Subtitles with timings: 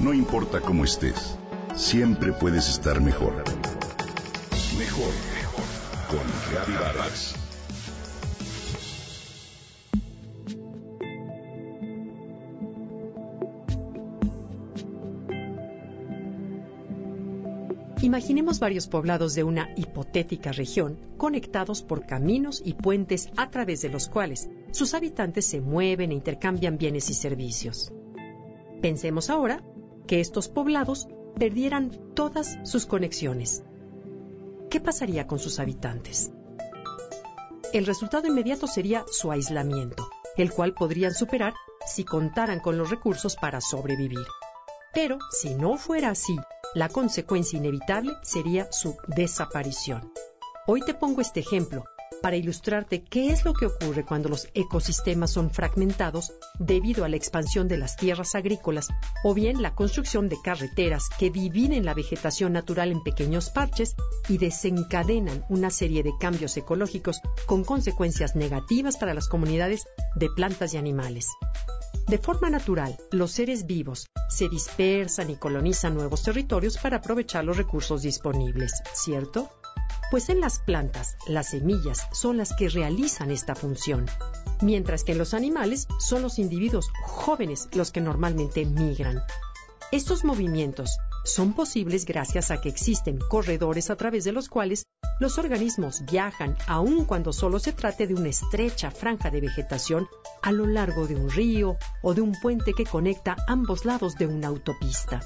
[0.00, 1.36] No importa cómo estés,
[1.76, 3.44] siempre puedes estar mejor.
[4.78, 5.64] Mejor, mejor.
[6.08, 7.34] Con Reavivadas.
[18.00, 23.90] Imaginemos varios poblados de una hipotética región conectados por caminos y puentes a través de
[23.90, 27.92] los cuales sus habitantes se mueven e intercambian bienes y servicios.
[28.80, 29.62] Pensemos ahora
[30.10, 31.06] que estos poblados
[31.38, 33.62] perdieran todas sus conexiones.
[34.68, 36.32] ¿Qué pasaría con sus habitantes?
[37.72, 41.54] El resultado inmediato sería su aislamiento, el cual podrían superar
[41.86, 44.26] si contaran con los recursos para sobrevivir.
[44.92, 46.36] Pero si no fuera así
[46.74, 50.12] la consecuencia inevitable sería su desaparición.
[50.66, 51.84] Hoy te pongo este ejemplo
[52.22, 57.16] para ilustrarte qué es lo que ocurre cuando los ecosistemas son fragmentados debido a la
[57.16, 58.88] expansión de las tierras agrícolas
[59.24, 63.94] o bien la construcción de carreteras que dividen la vegetación natural en pequeños parches
[64.28, 69.84] y desencadenan una serie de cambios ecológicos con consecuencias negativas para las comunidades
[70.16, 71.28] de plantas y animales.
[72.06, 77.56] De forma natural, los seres vivos se dispersan y colonizan nuevos territorios para aprovechar los
[77.56, 79.48] recursos disponibles, ¿cierto?
[80.10, 84.06] Pues en las plantas, las semillas son las que realizan esta función,
[84.60, 89.22] mientras que en los animales son los individuos jóvenes los que normalmente migran.
[89.92, 94.84] Estos movimientos son posibles gracias a que existen corredores a través de los cuales
[95.20, 100.08] los organismos viajan aun cuando solo se trate de una estrecha franja de vegetación
[100.42, 104.26] a lo largo de un río o de un puente que conecta ambos lados de
[104.26, 105.20] una autopista.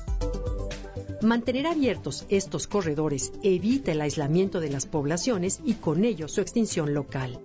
[1.25, 6.92] Mantener abiertos estos corredores evita el aislamiento de las poblaciones y con ello su extinción
[6.92, 7.41] local,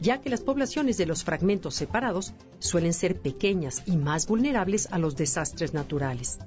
[0.00, 4.98] ya que las poblaciones de los fragmentos separados suelen ser pequeñas y más vulnerables a
[4.98, 6.40] los desastres naturales.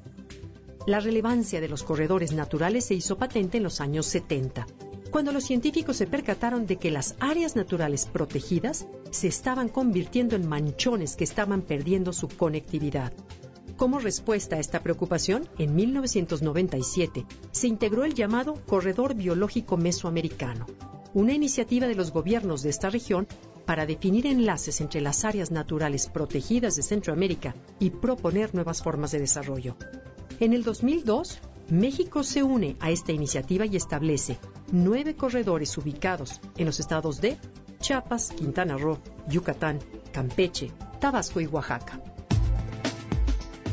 [0.86, 4.68] La relevancia de los corredores naturales se hizo patente en los años 70,
[5.10, 10.50] cuando los científicos se percataron de que las áreas naturales protegidas se estaban convirtiendo en
[10.50, 13.14] manchones que estaban perdiendo su conectividad.
[13.78, 20.68] Como respuesta a esta preocupación, en 1997 se integró el llamado Corredor Biológico Mesoamericano,
[21.14, 23.28] una iniciativa de los gobiernos de esta región
[23.66, 29.20] para definir enlaces entre las áreas naturales protegidas de Centroamérica y proponer nuevas formas de
[29.20, 29.76] desarrollo.
[30.40, 31.40] En el 2002,
[31.70, 34.38] México se une a esta iniciativa y establece
[34.72, 37.38] nueve corredores ubicados en los estados de
[37.80, 39.80] Chiapas, Quintana Roo, Yucatán,
[40.12, 42.13] Campeche, Tabasco y Oaxaca.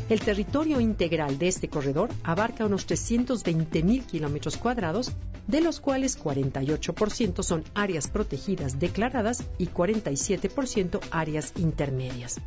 [0.09, 5.11] El territorio integral de este corredor abarca unos 320.000 kilómetros cuadrados,
[5.47, 12.41] de los cuales 48% son áreas protegidas declaradas y 47% áreas intermedias.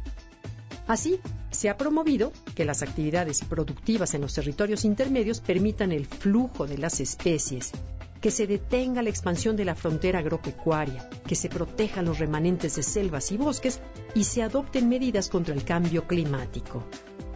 [0.87, 1.19] Así,
[1.51, 6.77] se ha promovido que las actividades productivas en los territorios intermedios permitan el flujo de
[6.77, 7.73] las especies,
[8.21, 12.83] que se detenga la expansión de la frontera agropecuaria, que se protejan los remanentes de
[12.83, 13.81] selvas y bosques
[14.15, 16.85] y se adopten medidas contra el cambio climático.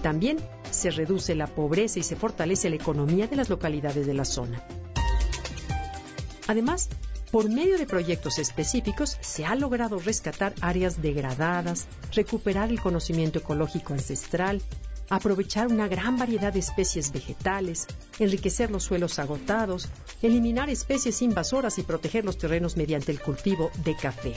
[0.02, 0.38] También
[0.70, 4.62] se reduce la pobreza y se fortalece la economía de las localidades de la zona.
[6.46, 6.88] Además,
[7.30, 13.92] por medio de proyectos específicos se ha logrado rescatar áreas degradadas, recuperar el conocimiento ecológico
[13.92, 14.62] ancestral,
[15.10, 17.86] aprovechar una gran variedad de especies vegetales,
[18.18, 19.88] enriquecer los suelos agotados,
[20.22, 24.34] eliminar especies invasoras y proteger los terrenos mediante el cultivo de café.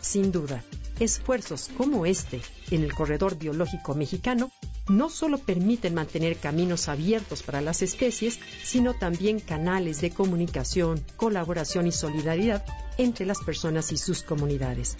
[0.00, 0.62] Sin duda,
[1.00, 2.42] esfuerzos como este
[2.74, 4.50] en el corredor biológico mexicano
[4.88, 11.86] no solo permiten mantener caminos abiertos para las especies, sino también canales de comunicación, colaboración
[11.86, 12.64] y solidaridad
[12.98, 14.96] entre las personas y sus comunidades.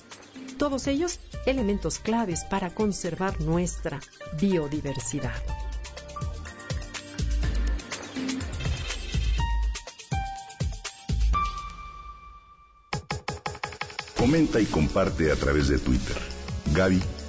[0.59, 4.00] Todos ellos elementos claves para conservar nuestra
[4.41, 5.43] biodiversidad.
[14.16, 16.16] Comenta y comparte a través de Twitter.